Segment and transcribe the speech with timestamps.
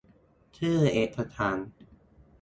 [0.57, 1.57] ชื่อเอกสาร